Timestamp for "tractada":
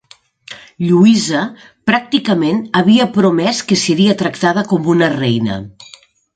4.25-4.67